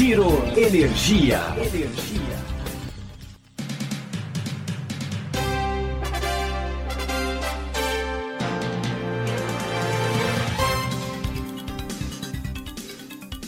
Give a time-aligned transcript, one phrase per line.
[0.00, 1.42] Giro Energia.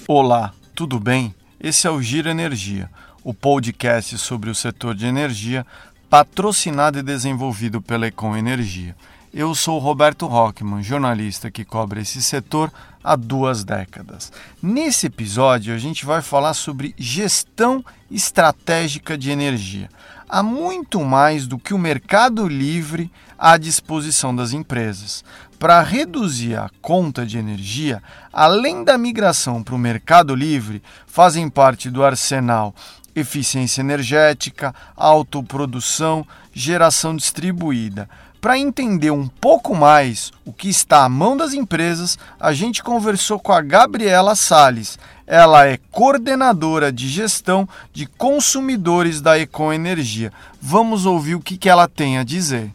[0.07, 1.35] Olá, tudo bem?
[1.59, 2.91] Esse é o Giro Energia,
[3.25, 5.67] o podcast sobre o setor de energia,
[6.11, 8.95] patrocinado e desenvolvido pela Econ Energia.
[9.35, 12.71] Eu sou Roberto Rockman, jornalista que cobre esse setor
[13.03, 14.31] há duas décadas.
[14.63, 19.89] Nesse episódio, a gente vai falar sobre gestão estratégica de energia.
[20.29, 25.25] Há muito mais do que o mercado livre à disposição das empresas.
[25.59, 31.89] Para reduzir a conta de energia, além da migração para o mercado livre, fazem parte
[31.89, 32.75] do arsenal
[33.15, 38.09] eficiência energética, autoprodução, geração distribuída.
[38.43, 43.39] Para entender um pouco mais o que está à mão das empresas, a gente conversou
[43.39, 44.99] com a Gabriela Sales.
[45.25, 50.33] Ela é coordenadora de gestão de consumidores da Econ Energia.
[50.61, 52.73] Vamos ouvir o que ela tem a dizer.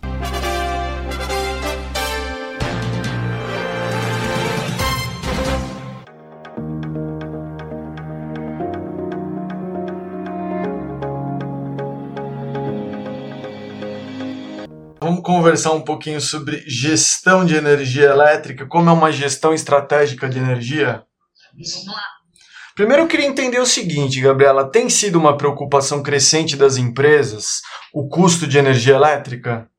[15.37, 21.05] Conversar um pouquinho sobre gestão de energia elétrica, como é uma gestão estratégica de energia?
[21.53, 22.03] Vamos lá.
[22.73, 27.61] Primeiro eu queria entender o seguinte, Gabriela, tem sido uma preocupação crescente das empresas
[27.93, 29.69] o custo de energia elétrica?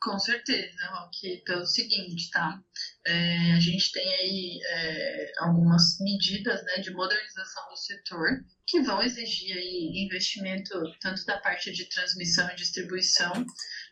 [0.00, 2.58] Com certeza, Roque, pelo seguinte, tá?
[3.06, 8.28] É, a gente tem aí é, algumas medidas né, de modernização do setor
[8.66, 13.32] que vão exigir aí investimento tanto da parte de transmissão e distribuição,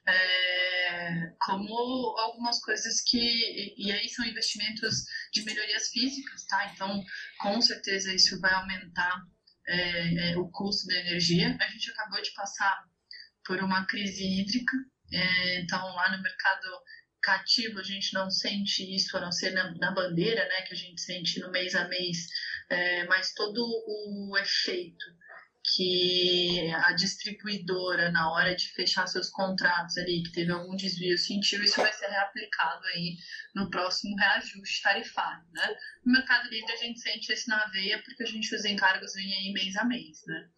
[0.06, 1.74] é, como
[2.18, 3.74] algumas coisas que.
[3.76, 6.72] E aí são investimentos de melhorias físicas, tá?
[6.74, 7.02] Então,
[7.40, 9.22] com certeza, isso vai aumentar
[9.66, 11.56] é, é, o custo da energia.
[11.60, 12.84] A gente acabou de passar
[13.44, 14.76] por uma crise hídrica,
[15.12, 16.68] é, então lá no mercado
[17.20, 20.76] cativo a gente não sente isso, a não ser na, na bandeira, né, que a
[20.76, 22.26] gente sente no mês a mês,
[22.68, 25.04] é, mas todo o efeito
[25.64, 31.62] que a distribuidora, na hora de fechar seus contratos ali, que teve algum desvio, sentiu,
[31.62, 33.16] isso vai ser reaplicado aí
[33.54, 35.76] no próximo reajuste tarifário, né?
[36.04, 39.32] No Mercado Livre a gente sente isso na veia porque a gente os encargos vêm
[39.34, 40.48] aí mês a mês, né?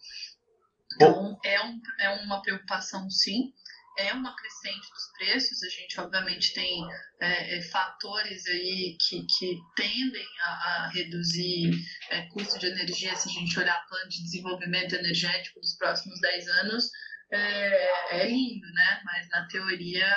[0.95, 3.53] Então, é, um, é uma preocupação, sim,
[3.97, 6.83] é uma crescente dos preços, a gente obviamente tem
[7.21, 11.71] é, é, fatores aí que, que tendem a, a reduzir
[12.11, 16.49] é, custo de energia se a gente olhar plano de desenvolvimento energético dos próximos 10
[16.49, 16.91] anos,
[17.31, 19.01] é, é, lindo, né?
[19.05, 20.15] Mas na teoria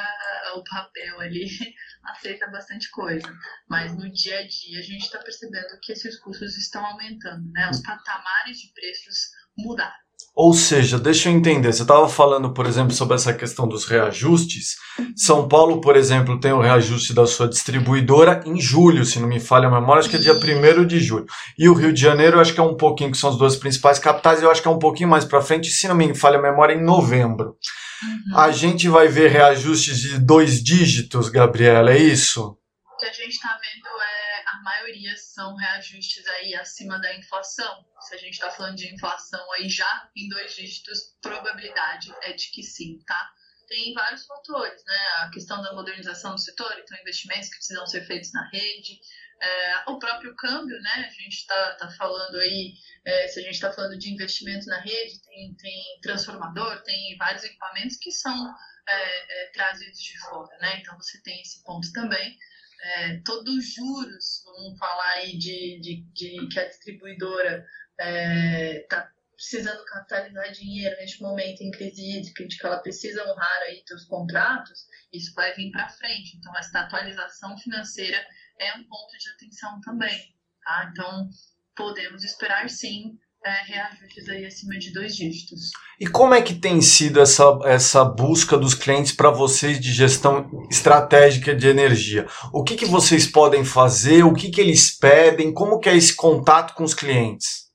[0.56, 1.48] o papel ali
[2.04, 3.28] aceita bastante coisa.
[3.68, 7.70] Mas no dia a dia a gente está percebendo que esses custos estão aumentando, né?
[7.70, 10.07] Os patamares de preços mudaram.
[10.38, 14.76] Ou seja, deixa eu entender, você estava falando, por exemplo, sobre essa questão dos reajustes.
[15.16, 19.40] São Paulo, por exemplo, tem o reajuste da sua distribuidora em julho, se não me
[19.40, 21.26] falha a memória, acho que é dia 1 de julho.
[21.58, 23.98] E o Rio de Janeiro, acho que é um pouquinho, que são as duas principais
[23.98, 26.42] capitais, eu acho que é um pouquinho mais para frente, se não me falha a
[26.44, 27.58] memória, em novembro.
[28.04, 28.38] Uhum.
[28.38, 32.56] A gente vai ver reajustes de dois dígitos, Gabriela, é isso?
[32.94, 37.87] O que a gente está vendo é a maioria são reajustes aí acima da inflação.
[38.02, 42.50] Se a gente está falando de inflação aí já em dois dígitos, probabilidade é de
[42.52, 43.34] que sim, tá?
[43.68, 44.98] Tem vários fatores, né?
[45.18, 49.00] A questão da modernização do setor, então investimentos que precisam ser feitos na rede,
[49.42, 51.06] é, o próprio câmbio, né?
[51.08, 52.74] A gente está tá falando aí,
[53.06, 57.44] é, se a gente está falando de investimento na rede, tem, tem transformador, tem vários
[57.44, 58.56] equipamentos que são
[58.88, 60.80] é, é trazidos de fora, né?
[60.80, 62.38] Então você tem esse ponto também
[62.82, 67.66] é, todos os juros, vamos falar aí de, de, de que a distribuidora
[68.00, 73.24] está é, tá precisando capitalizar dinheiro neste momento em crise hídrica, de que ela precisa
[73.24, 76.38] honrar aí seus contratos, isso vai vir para frente.
[76.38, 78.18] Então, essa atualização financeira
[78.60, 80.36] é um ponto de atenção também.
[80.64, 80.90] Tá?
[80.92, 81.30] Então,
[81.76, 83.16] podemos esperar sim
[83.46, 85.70] é, reajustes aí acima de dois dígitos.
[86.00, 90.68] E como é que tem sido essa, essa busca dos clientes para vocês de gestão
[90.70, 92.28] estratégica de energia?
[92.52, 94.24] O que, que vocês podem fazer?
[94.24, 95.54] O que, que eles pedem?
[95.54, 97.67] Como que é esse contato com os clientes?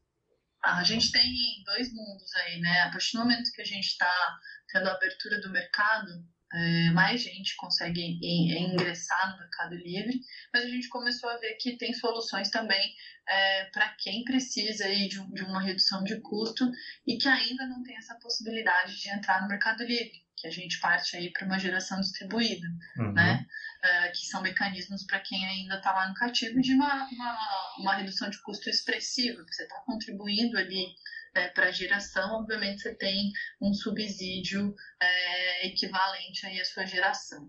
[0.65, 2.83] A gente tem dois mundos aí, né?
[2.83, 4.39] A partir do momento que a gente está
[4.69, 6.25] tendo a abertura do mercado,
[6.55, 10.21] é, mais gente consegue ingressar no Mercado Livre,
[10.53, 12.95] mas a gente começou a ver que tem soluções também
[13.27, 16.71] é, para quem precisa aí de, de, uma redução de custo
[17.07, 20.81] e que ainda não tem essa possibilidade de entrar no Mercado Livre, que a gente
[20.81, 22.67] parte aí para uma geração distribuída,
[22.99, 23.13] uhum.
[23.13, 23.47] né?
[23.81, 27.95] É, que são mecanismos para quem ainda está lá no cativo de uma, uma, uma,
[27.95, 30.87] redução de custo expressiva, que você está contribuindo ali
[31.35, 37.49] é, para a geração, obviamente você tem um subsídio é, equivalente aí à sua geração.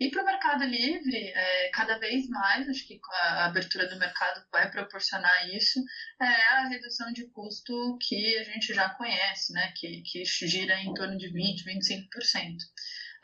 [0.00, 4.44] E para o Mercado Livre, é, cada vez mais, acho que a abertura do mercado
[4.50, 5.82] vai proporcionar isso,
[6.20, 10.92] é a redução de custo que a gente já conhece, né, que, que gira em
[10.94, 12.56] torno de 20%, 25%.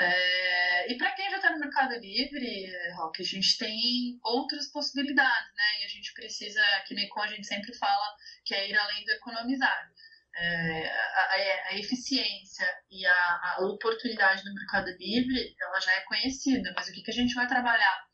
[0.01, 5.53] É, e para quem já está no Mercado Livre, Rock, a gente tem outras possibilidades,
[5.55, 5.83] né?
[5.83, 9.11] E a gente precisa, que nem a gente sempre fala, que é ir além do
[9.11, 9.93] economizar.
[10.37, 16.73] É, a, a, eficiência e a, a, oportunidade do Mercado Livre, ela já é conhecida,
[16.77, 18.05] mas o que, que a gente vai trabalhar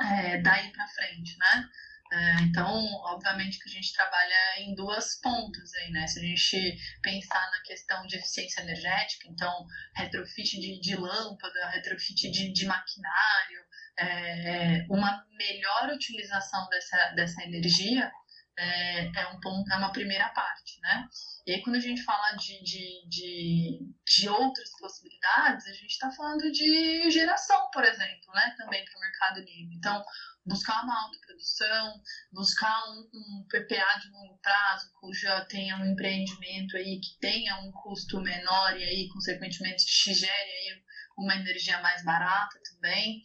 [0.00, 1.68] é, daí para frente, né?
[2.12, 6.06] É, então, obviamente que a gente trabalha em duas pontas aí, né?
[6.06, 12.30] Se a gente pensar na questão de eficiência energética, então retrofit de, de lâmpada, retrofit
[12.30, 13.66] de, de maquinário,
[13.98, 18.10] é, uma melhor utilização dessa, dessa energia
[18.58, 21.04] é, é, um ponto, é uma primeira parte, né?
[21.46, 26.10] E aí, quando a gente fala de, de, de, de outras possibilidades, a gente está
[26.10, 28.54] falando de geração, por exemplo, né?
[28.56, 29.74] Também para o mercado livre.
[29.76, 30.02] Então,
[30.44, 32.00] buscar uma autoprodução,
[32.32, 37.70] buscar um, um, PPA de longo prazo, cuja tenha um empreendimento aí que tenha um
[37.72, 40.82] custo menor e aí, consequentemente, te gere aí
[41.18, 43.22] uma energia mais barata também.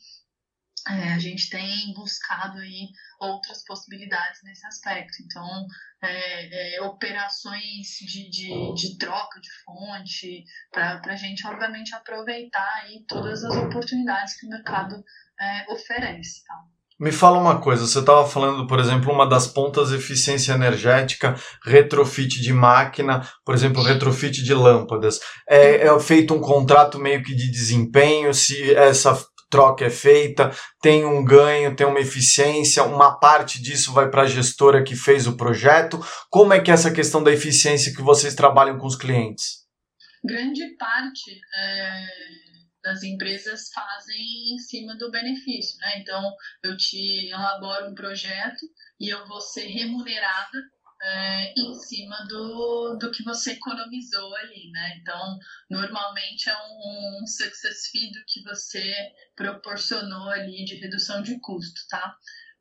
[0.88, 2.90] É, a gente tem buscado aí
[3.20, 5.22] outras possibilidades nesse aspecto.
[5.24, 5.66] Então,
[6.02, 13.06] é, é, operações de, de, de, troca de fonte, para a gente, obviamente, aproveitar aí
[13.08, 15.04] todas as oportunidades que o mercado
[15.40, 16.44] é, oferece.
[16.46, 16.56] Tá?
[17.02, 21.36] Me fala uma coisa, você estava falando, por exemplo, uma das pontas eficiência energética,
[21.66, 25.20] retrofit de máquina, por exemplo, retrofit de lâmpadas.
[25.50, 29.20] É, é feito um contrato meio que de desempenho, se essa
[29.52, 30.50] troca é feita,
[30.82, 35.28] tem um ganho, tem uma eficiência, uma parte disso vai para a gestora que fez
[35.28, 36.00] o projeto.
[36.30, 39.62] Como é que é essa questão da eficiência que vocês trabalham com os clientes?
[40.24, 42.42] Grande parte é
[42.84, 46.00] das empresas fazem em cima do benefício, né?
[46.00, 46.34] Então,
[46.64, 48.66] eu te elaboro um projeto
[49.00, 50.58] e eu vou ser remunerada
[51.02, 54.98] é, em cima do, do que você economizou ali, né?
[55.02, 55.38] Então,
[55.70, 58.94] normalmente é um, um success fee do que você
[59.36, 62.16] proporcionou ali de redução de custo, tá?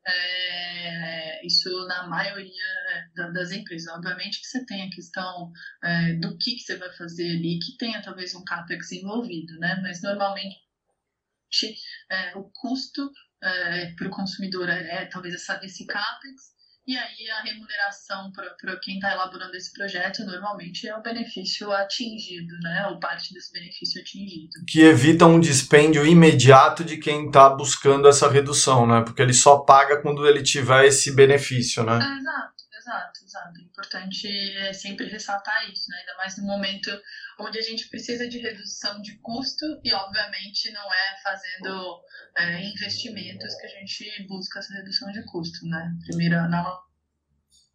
[0.07, 2.63] É, isso na maioria
[3.33, 3.93] das empresas.
[3.93, 5.51] Obviamente que você tem a questão
[5.83, 9.79] é, do que, que você vai fazer ali, que tenha talvez um CAPEX envolvido, né?
[9.83, 10.59] Mas normalmente
[12.09, 13.11] é, o custo
[13.43, 18.79] é, para o consumidor é, é, talvez essa, esse CAPEX e aí a remuneração para
[18.79, 22.87] quem está elaborando esse projeto normalmente é o benefício atingido, né?
[22.87, 24.49] Ou parte desse benefício atingido.
[24.67, 29.01] Que evita um dispêndio imediato de quem está buscando essa redução, né?
[29.01, 31.93] Porque ele só paga quando ele tiver esse benefício, né?
[31.93, 32.50] É, exato.
[32.81, 33.59] Exato, exato.
[33.59, 35.97] É importante é sempre ressaltar isso, né?
[35.99, 36.89] ainda mais no momento
[37.39, 42.01] onde a gente precisa de redução de custo e, obviamente, não é fazendo
[42.37, 45.65] é, investimentos que a gente busca essa redução de custo.
[45.67, 45.95] Né?
[46.07, 46.63] Primeiro, na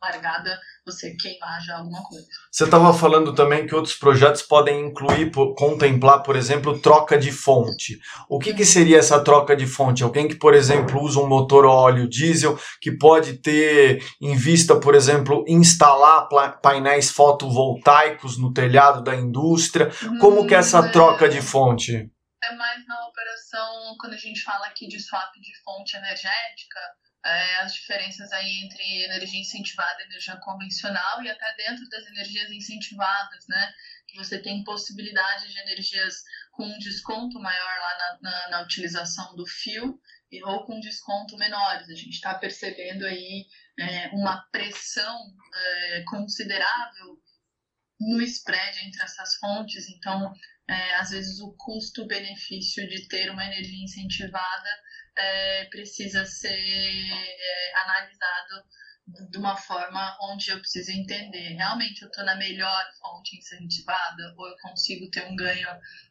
[0.06, 2.26] largada você queimar já alguma coisa.
[2.50, 7.98] Você estava falando também que outros projetos podem incluir, contemplar, por exemplo, troca de fonte.
[8.28, 10.04] O que, que seria essa troca de fonte?
[10.04, 14.94] Alguém que, por exemplo, usa um motor óleo diesel, que pode ter em vista, por
[14.94, 16.28] exemplo, instalar
[16.62, 19.90] painéis fotovoltaicos no telhado da indústria.
[20.20, 22.08] Como que é essa hum, troca de fonte?
[22.44, 26.78] É mais na operação, quando a gente fala aqui de swap de fonte energética,
[27.26, 32.50] é, as diferenças aí entre energia incentivada e energia convencional e até dentro das energias
[32.50, 33.72] incentivadas, né?
[34.06, 39.34] Que você tem possibilidade de energias com um desconto maior lá na, na, na utilização
[39.34, 41.88] do fio e, ou com desconto menores.
[41.88, 43.46] A gente está percebendo aí
[43.78, 45.18] é, uma pressão
[45.54, 47.20] é, considerável
[47.98, 50.32] no spread entre essas fontes, então
[50.68, 54.70] é, às vezes o custo-benefício de ter uma energia incentivada
[55.16, 58.64] é, precisa ser é, analisado
[59.30, 64.48] de uma forma onde eu preciso entender realmente eu estou na melhor fonte incentivada ou
[64.48, 65.68] eu consigo ter um ganho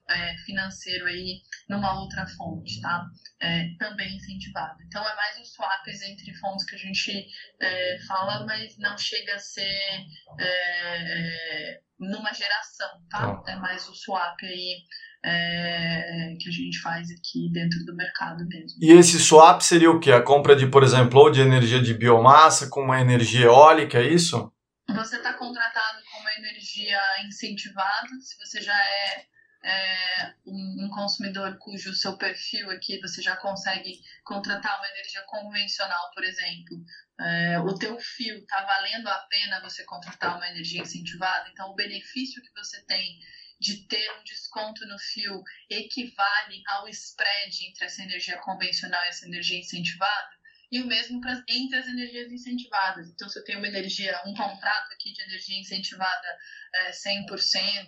[0.09, 3.05] é, financeiro aí numa outra fonte, tá?
[3.41, 4.77] É, também incentivada.
[4.87, 7.25] Então é mais os swaps entre fontes que a gente
[7.61, 10.05] é, fala, mas não chega a ser
[10.39, 13.35] é, é, numa geração, tá?
[13.37, 13.51] tá?
[13.51, 14.83] É mais o swap aí
[15.25, 18.77] é, que a gente faz aqui dentro do mercado mesmo.
[18.79, 20.11] E esse swap seria o quê?
[20.11, 24.07] A compra de, por exemplo, ou de energia de biomassa com uma energia eólica, é
[24.07, 24.51] isso?
[24.87, 29.25] Você está contratado com uma energia incentivada, se você já é,
[29.65, 36.11] é, um, um, consumidor cujo seu perfil aqui você já consegue contratar uma energia convencional,
[36.13, 36.77] por exemplo,
[37.19, 41.75] é, o teu fio está valendo a pena você contratar uma energia incentivada, então o
[41.75, 43.19] benefício que você tem
[43.59, 49.25] de ter um desconto no fio equivale ao spread entre essa energia convencional e essa
[49.25, 50.35] energia incentivada,
[50.71, 53.09] e o mesmo pra, entre as energias incentivadas.
[53.09, 56.37] Então, se eu tenho uma energia, um contrato aqui de energia incentivada
[56.75, 57.87] é, 100%,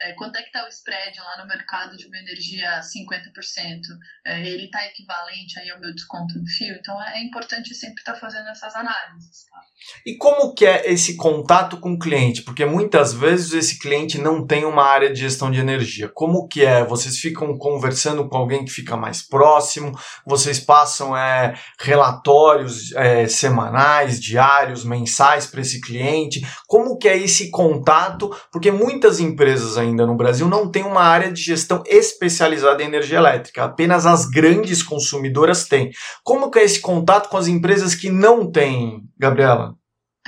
[0.00, 3.80] é, quanto é que está o spread lá no mercado de uma energia 50%?
[4.24, 6.74] É, ele está equivalente aí ao meu desconto no fio?
[6.76, 9.44] Então, é, é importante sempre estar tá fazendo essas análises.
[9.50, 9.58] Tá?
[10.06, 12.42] E como que é esse contato com o cliente?
[12.42, 16.08] Porque muitas vezes esse cliente não tem uma área de gestão de energia.
[16.08, 16.84] Como que é?
[16.84, 19.98] Vocês ficam conversando com alguém que fica mais próximo?
[20.24, 26.40] Vocês passam é, relatórios é, semanais, diários, mensais para esse cliente?
[26.66, 28.27] Como que é esse contato?
[28.52, 33.18] Porque muitas empresas ainda no Brasil não têm uma área de gestão especializada em energia
[33.18, 33.64] elétrica.
[33.64, 35.90] Apenas as grandes consumidoras têm.
[36.22, 39.78] Como que é esse contato com as empresas que não têm, Gabriela?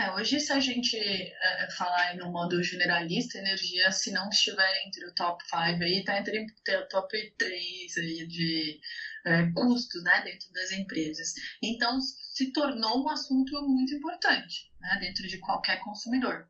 [0.00, 4.86] É, hoje, se a gente é, é falar no modo generalista, energia, se não estiver
[4.86, 8.80] entre o top 5 aí, está entre o top 3 aí de
[9.26, 11.34] é, custos né, dentro das empresas.
[11.62, 16.48] Então, se tornou um assunto muito importante né, dentro de qualquer consumidor.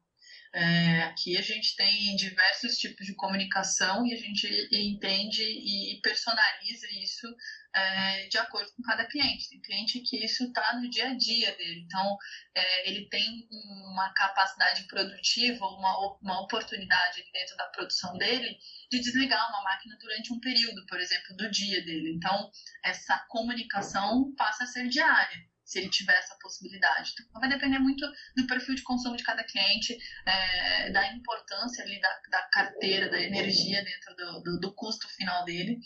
[0.53, 6.89] É, aqui a gente tem diversos tipos de comunicação e a gente entende e personaliza
[7.01, 7.29] isso
[7.73, 9.49] é, de acordo com cada cliente.
[9.49, 12.17] Tem cliente que isso está no dia a dia dele, então
[12.53, 13.49] é, ele tem
[13.93, 18.59] uma capacidade produtiva, uma, uma oportunidade dentro da produção dele
[18.91, 22.13] de desligar uma máquina durante um período, por exemplo, do dia dele.
[22.17, 22.51] Então,
[22.85, 27.13] essa comunicação passa a ser diária se ele tiver essa possibilidade.
[27.13, 28.05] Então, vai depender muito
[28.37, 29.97] do perfil de consumo de cada cliente,
[30.27, 35.45] é, da importância ali da, da, carteira, da energia dentro do, do, do, custo final
[35.45, 35.79] dele.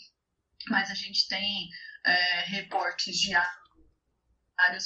[0.69, 1.69] Mas a gente tem
[2.03, 3.45] é, reportes diários,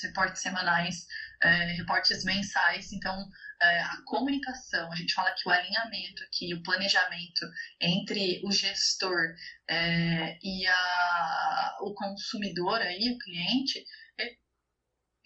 [0.03, 1.07] reportes semanais,
[1.41, 3.25] é, reportes mensais, então
[3.61, 7.45] é, a comunicação, a gente fala que o alinhamento aqui, o planejamento
[7.79, 9.33] entre o gestor
[9.69, 13.85] é, e a, o consumidor aí, o cliente,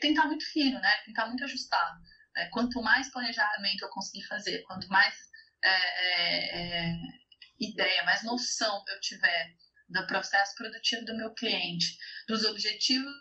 [0.03, 0.91] tem que estar muito fino, né?
[0.97, 2.01] Tem que estar muito ajustado.
[2.35, 5.15] É, quanto mais planejamento eu conseguir fazer, quanto mais
[5.63, 6.95] é, é, é,
[7.59, 9.53] ideia, mais noção eu tiver
[9.87, 13.13] do processo produtivo do meu cliente, dos objetivos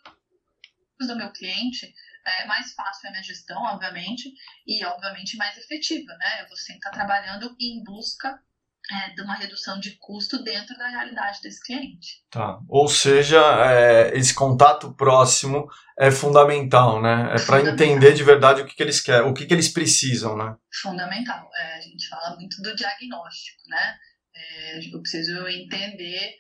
[0.99, 1.93] do meu cliente,
[2.25, 4.33] é, mais fácil é a minha gestão, obviamente,
[4.67, 6.43] e obviamente mais efetiva, né?
[6.43, 8.43] Eu vou sempre estar trabalhando em busca
[8.91, 12.23] é, de uma redução de custo dentro da realidade desse cliente.
[12.31, 12.59] Tá.
[12.69, 17.33] Ou seja, é, esse contato próximo é fundamental, né?
[17.35, 20.37] É para entender de verdade o que, que eles querem, o que, que eles precisam,
[20.37, 20.57] né?
[20.83, 21.49] Fundamental.
[21.55, 23.99] É, a gente fala muito do diagnóstico, né?
[24.35, 26.35] É, eu preciso entender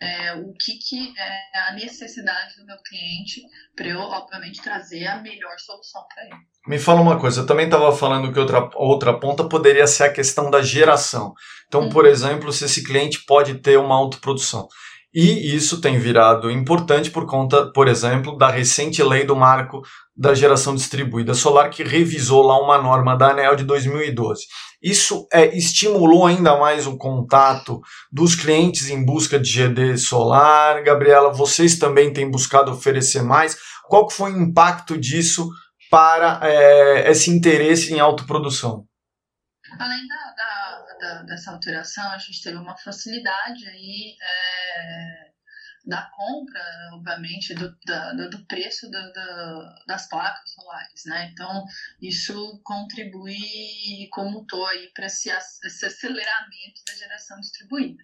[0.00, 3.42] é, o que, que é a necessidade do meu cliente
[3.76, 6.34] para eu, obviamente, trazer a melhor solução para ele.
[6.66, 10.12] Me fala uma coisa, eu também estava falando que outra, outra ponta poderia ser a
[10.12, 11.34] questão da geração.
[11.68, 14.68] Então, por exemplo, se esse cliente pode ter uma autoprodução.
[15.12, 19.82] E isso tem virado importante por conta, por exemplo, da recente lei do marco
[20.16, 24.42] da geração distribuída solar, que revisou lá uma norma da ANEL de 2012.
[24.80, 27.80] Isso é, estimulou ainda mais o contato
[28.12, 30.82] dos clientes em busca de GD solar.
[30.84, 33.56] Gabriela, vocês também têm buscado oferecer mais.
[33.88, 35.48] Qual que foi o impacto disso
[35.90, 38.84] para é, esse interesse em autoprodução?
[39.78, 45.30] Além da, da, da, dessa alteração, a gente teve uma facilidade aí é,
[45.84, 46.62] da compra,
[46.92, 51.30] obviamente, do, da, do preço do, do, das placas solares, né?
[51.32, 51.64] Então,
[52.00, 58.02] isso contribui como tô aí para esse, esse aceleramento da geração distribuída.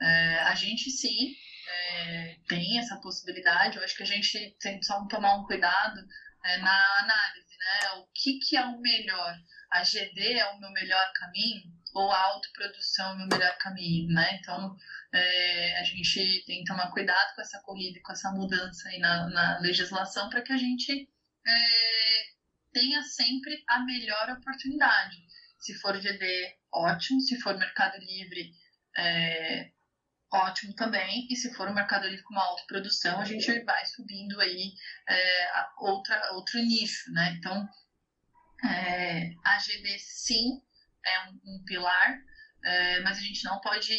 [0.00, 1.34] É, a gente sim
[1.68, 6.00] é, tem essa possibilidade, eu acho que a gente tem que só tomar um cuidado
[6.44, 7.90] é, na análise, né?
[7.98, 9.36] O que, que é o melhor?
[9.70, 11.62] A GD é o meu melhor caminho
[11.94, 14.38] ou a autoprodução é o meu melhor caminho, né?
[14.40, 14.76] Então,
[15.12, 18.98] é, a gente tem que tomar cuidado com essa corrida e com essa mudança aí
[18.98, 21.08] na, na legislação para que a gente
[21.46, 22.22] é,
[22.72, 25.16] tenha sempre a melhor oportunidade.
[25.58, 27.20] Se for GD, ótimo.
[27.20, 28.52] Se for Mercado Livre,
[28.96, 29.70] é,
[30.32, 31.26] ótimo também.
[31.30, 34.72] E se for um mercado livre com uma autoprodução, a gente vai subindo aí
[35.08, 37.34] é, outra, outro nicho, né?
[37.38, 37.68] Então,
[38.64, 40.60] é, a GD sim
[41.04, 42.18] é um, um pilar,
[42.64, 43.94] é, mas a gente não pode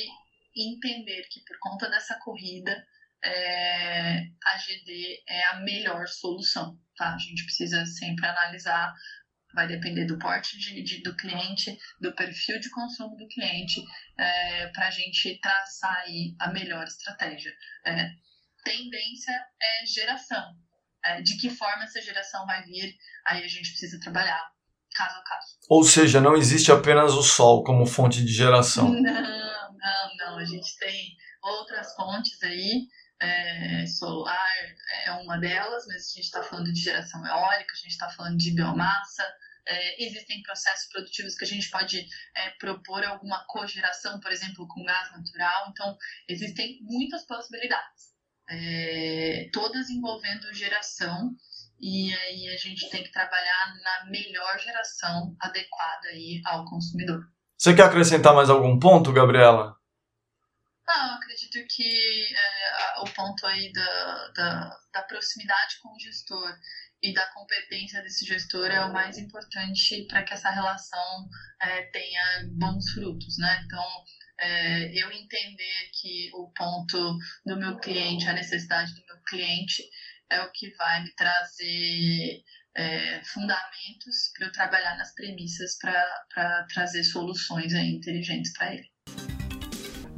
[0.55, 2.85] entender que por conta dessa corrida
[3.23, 7.13] é, a GD é a melhor solução, tá?
[7.13, 8.93] A gente precisa sempre analisar
[9.53, 13.83] vai depender do porte de, de, do cliente, do perfil de consumo do cliente,
[14.17, 17.51] é, para a gente traçar aí a melhor estratégia.
[17.85, 18.09] É,
[18.63, 20.55] tendência é geração.
[21.03, 24.51] É, de que forma essa geração vai vir, aí a gente precisa trabalhar
[24.93, 25.57] caso a caso.
[25.69, 28.89] Ou seja, não existe apenas o sol como fonte de geração.
[28.89, 30.37] Não, não, não.
[30.37, 32.87] A gente tem outras fontes aí.
[33.23, 34.35] É, solar
[35.05, 38.35] é uma delas, mas a gente está falando de geração eólica, a gente está falando
[38.35, 39.23] de biomassa,
[39.67, 44.83] é, existem processos produtivos que a gente pode é, propor alguma cogeração, por exemplo, com
[44.83, 45.69] gás natural.
[45.69, 45.95] Então,
[46.27, 48.11] existem muitas possibilidades,
[48.49, 51.35] é, todas envolvendo geração.
[51.79, 57.23] E aí a gente tem que trabalhar na melhor geração adequada aí ao consumidor.
[57.57, 59.75] Você quer acrescentar mais algum ponto, Gabriela?
[60.93, 66.53] Não, eu acredito que é, o ponto aí da, da, da proximidade com o gestor
[67.01, 71.29] e da competência desse gestor é o mais importante para que essa relação
[71.61, 73.61] é, tenha bons frutos, né?
[73.65, 74.03] Então,
[74.37, 79.83] é, eu entender que o ponto do meu cliente, a necessidade do meu cliente
[80.29, 82.43] é o que vai me trazer
[82.75, 88.90] é, fundamentos para eu trabalhar nas premissas para trazer soluções aí, inteligentes para ele.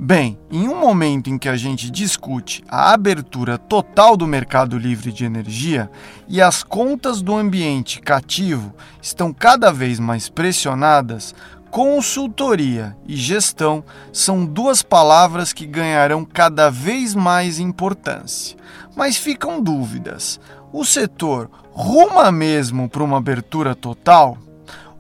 [0.05, 5.13] Bem, em um momento em que a gente discute a abertura total do mercado livre
[5.13, 5.89] de energia
[6.27, 11.33] e as contas do ambiente cativo estão cada vez mais pressionadas,
[11.71, 13.81] consultoria e gestão
[14.11, 18.57] são duas palavras que ganharão cada vez mais importância.
[18.97, 20.37] Mas ficam dúvidas:
[20.73, 24.37] o setor ruma mesmo para uma abertura total?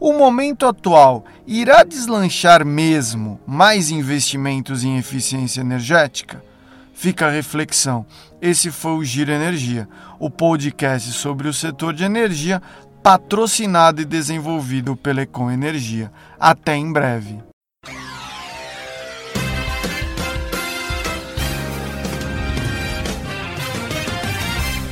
[0.05, 6.43] O momento atual irá deslanchar mesmo mais investimentos em eficiência energética?
[6.93, 8.05] Fica a reflexão.
[8.41, 9.87] Esse foi o Giro Energia,
[10.19, 12.61] o podcast sobre o setor de energia,
[13.01, 16.11] patrocinado e desenvolvido pela Econ Energia.
[16.37, 17.39] Até em breve.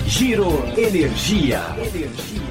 [0.08, 1.66] Giro Energia.
[1.78, 2.51] Energia.